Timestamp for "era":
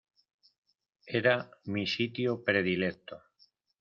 1.19-1.35